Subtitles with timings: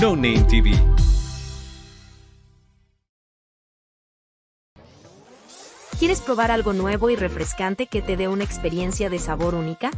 [0.00, 0.72] No Name TV.
[5.98, 9.90] ¿Quieres probar algo nuevo y refrescante que te dé una experiencia de sabor única?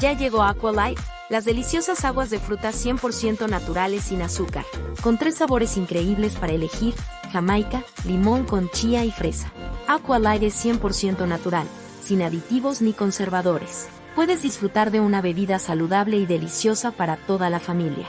[0.00, 4.64] Ya llegó Aqualight, las deliciosas aguas de frutas 100% naturales sin azúcar,
[5.02, 6.94] con tres sabores increíbles para elegir,
[7.30, 9.52] jamaica, limón con chía y fresa.
[9.86, 11.66] Aqualight es 100% natural,
[12.02, 13.88] sin aditivos ni conservadores.
[14.14, 18.08] Puedes disfrutar de una bebida saludable y deliciosa para toda la familia.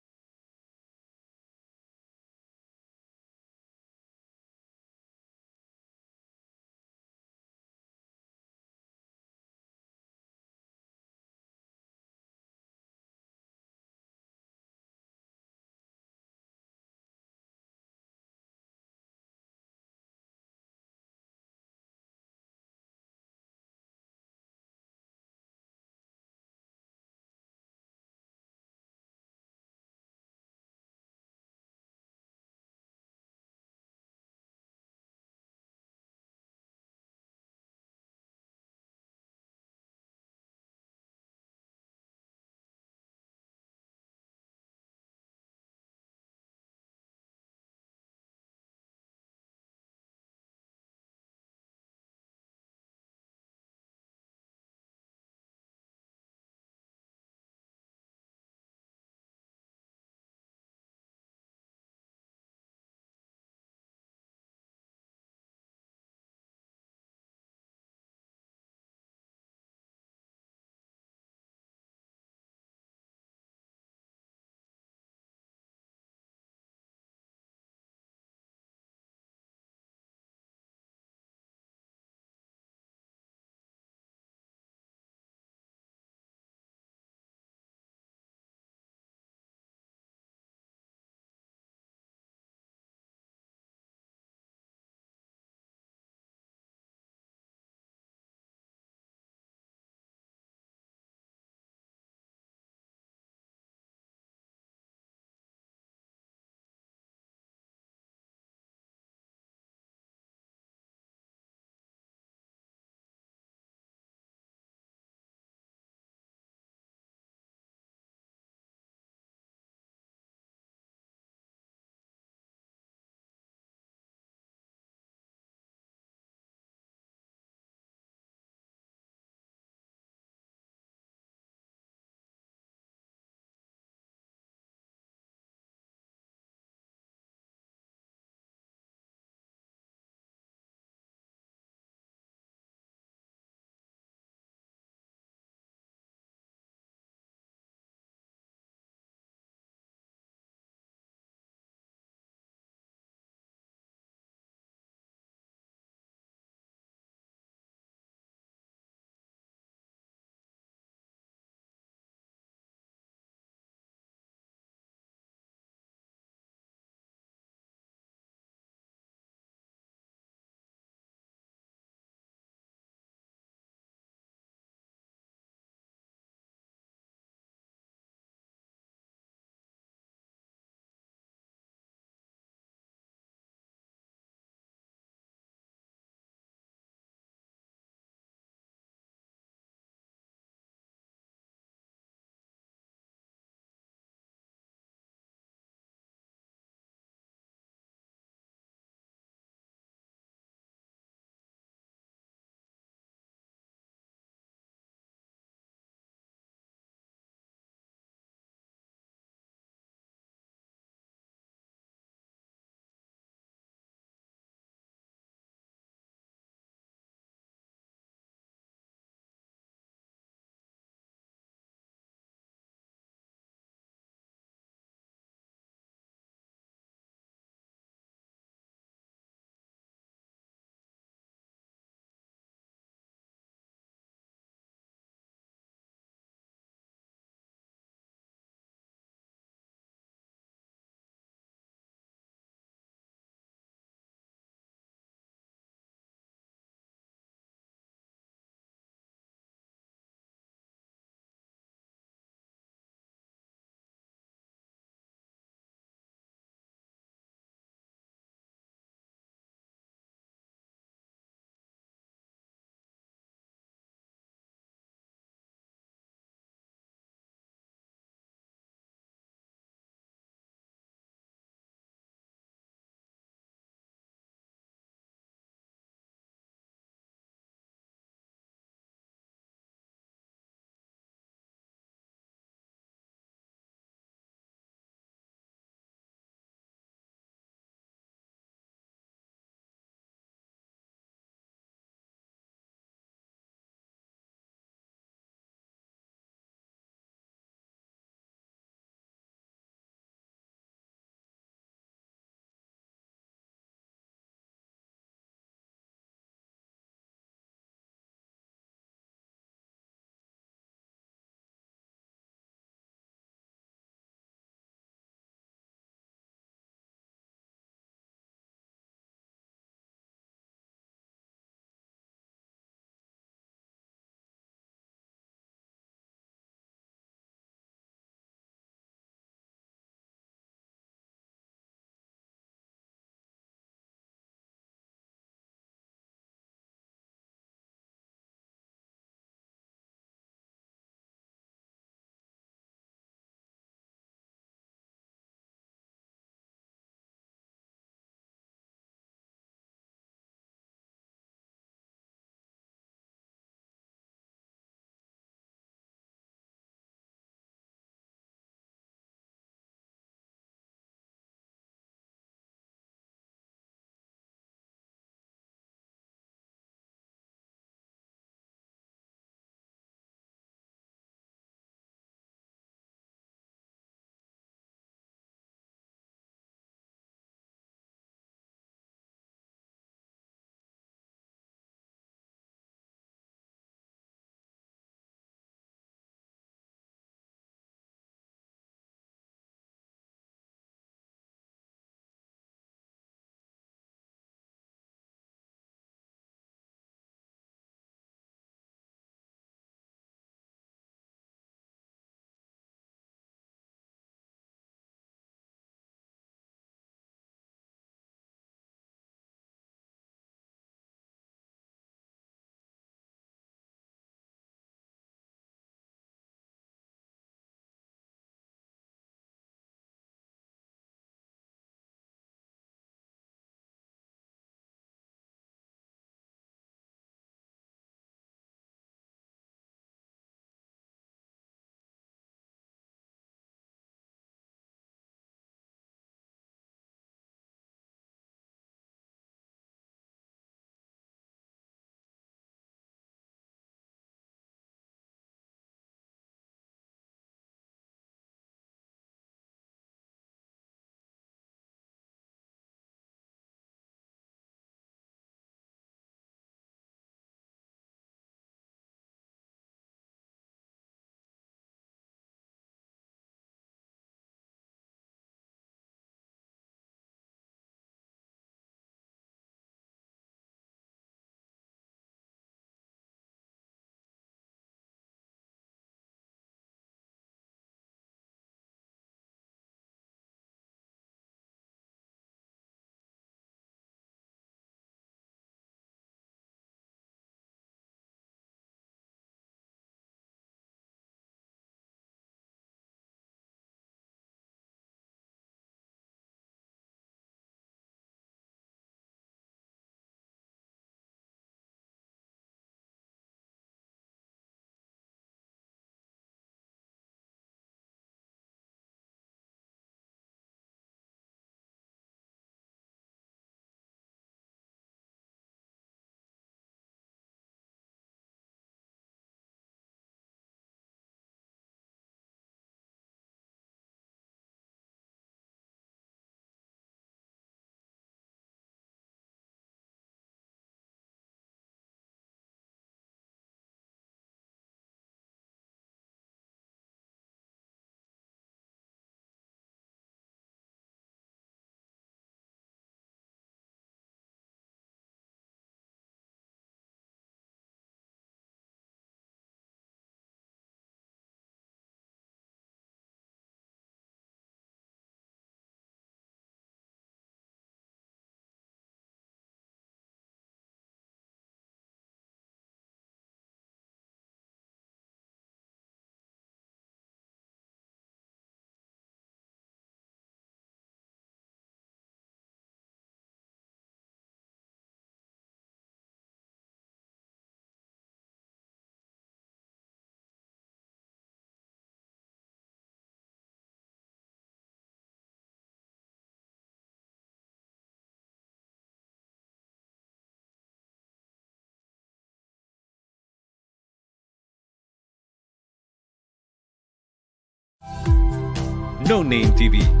[599.07, 600.00] No Name TV.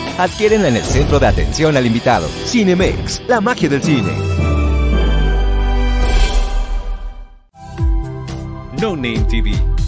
[0.21, 2.27] Adquiérenla en el centro de atención al invitado.
[2.45, 4.11] Cinemex, la magia del cine.
[8.79, 9.80] No Name TV.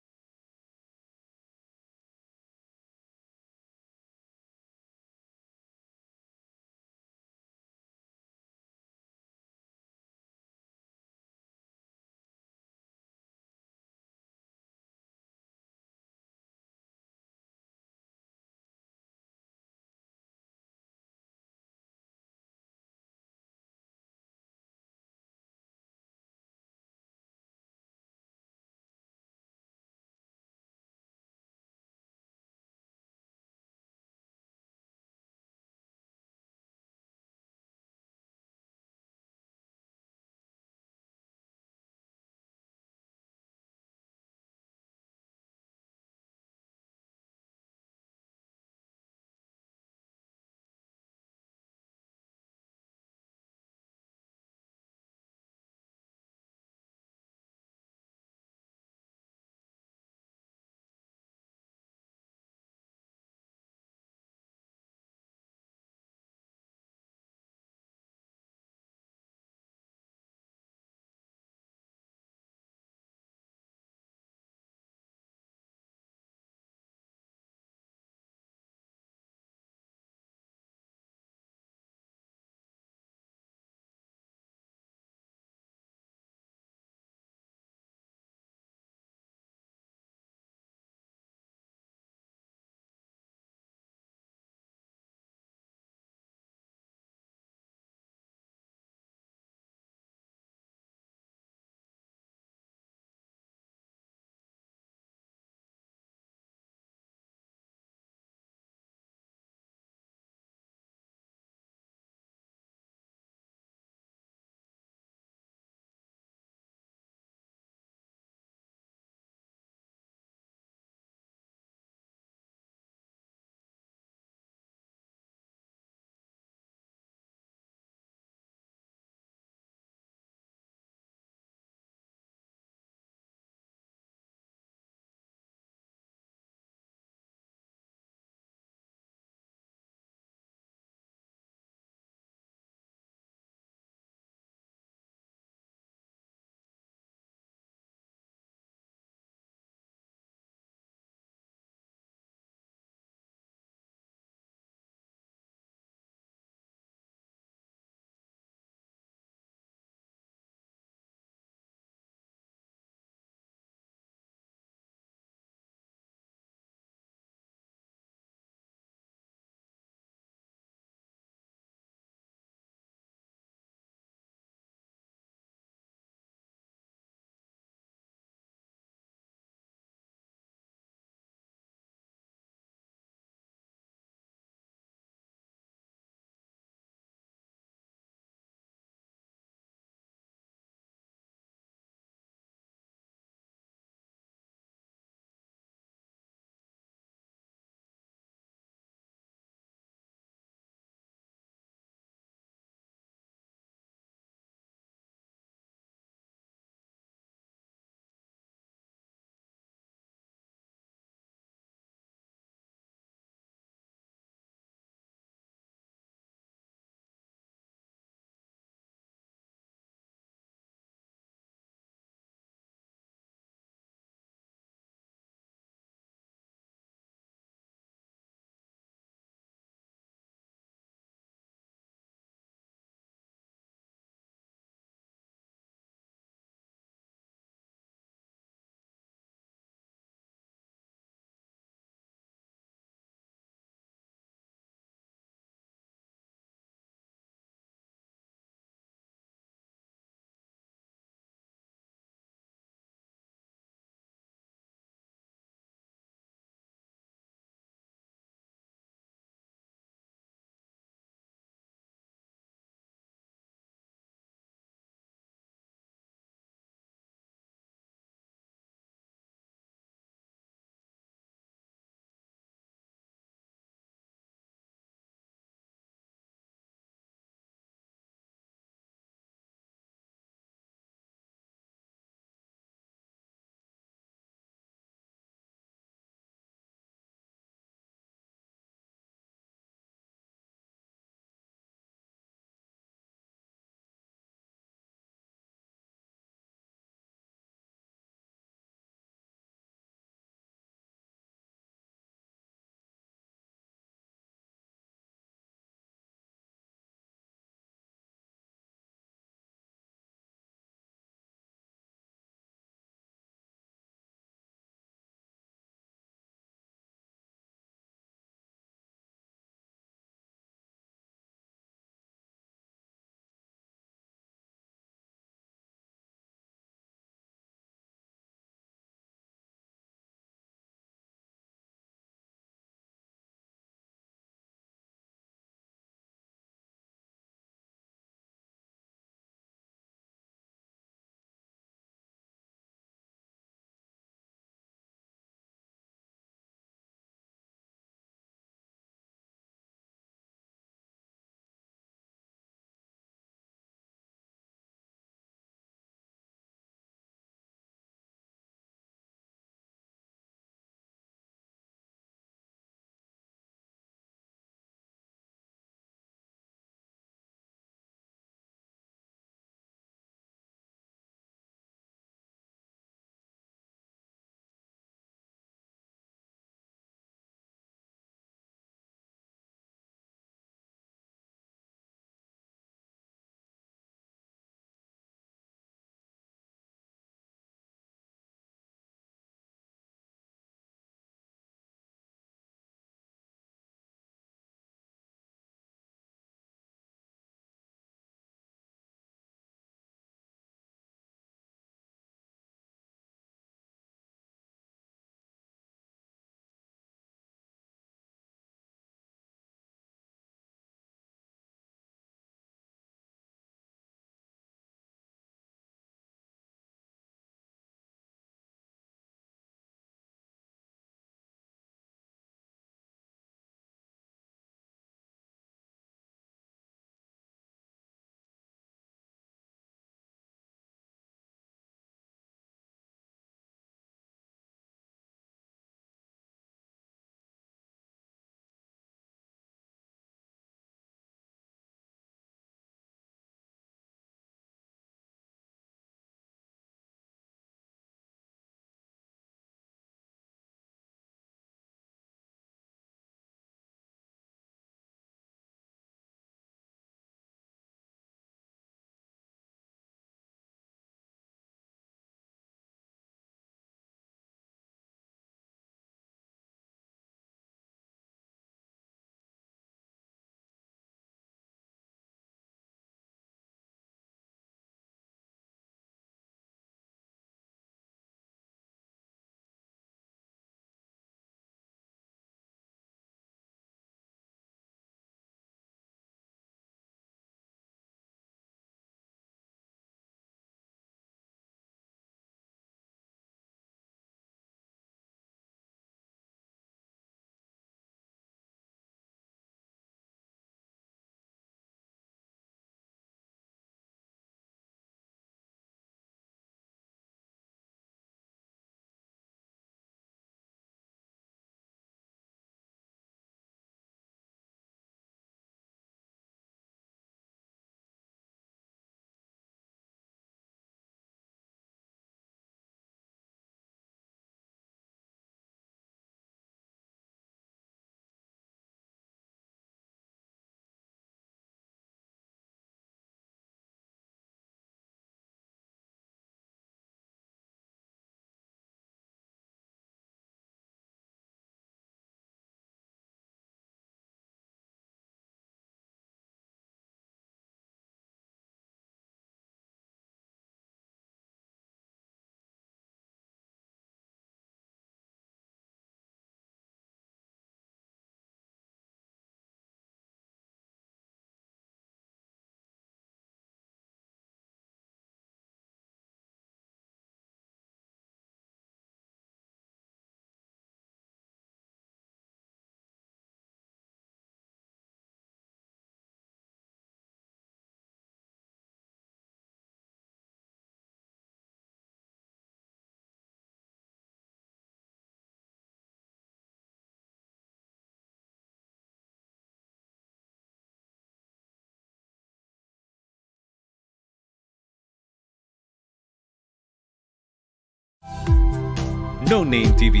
[599.28, 600.00] No Name TV.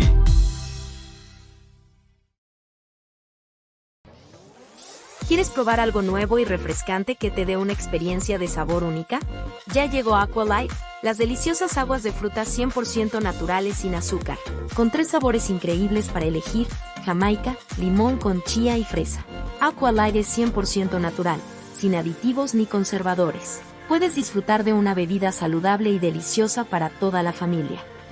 [5.26, 9.20] ¿Quieres probar algo nuevo y refrescante que te dé una experiencia de sabor única?
[9.74, 10.72] Ya llegó Aqualight,
[11.02, 14.38] las deliciosas aguas de fruta 100% naturales sin azúcar,
[14.74, 16.66] con tres sabores increíbles para elegir,
[17.04, 19.26] jamaica, limón con chía y fresa.
[19.60, 21.40] Aqualight es 100% natural,
[21.76, 23.60] sin aditivos ni conservadores.
[23.88, 27.84] Puedes disfrutar de una bebida saludable y deliciosa para toda la familia.